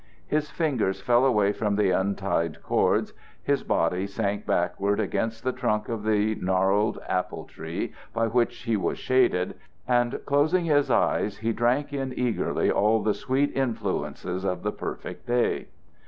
[0.25, 3.13] His fingers fell away from the untied cords,
[3.43, 8.75] his body sank backward against the trunk of the gnarled apple tree by which he
[8.75, 9.53] was shaded,
[9.87, 15.27] and closing his eyes, he drank in eagerly all the sweet influences of the perfect
[15.27, 15.67] day.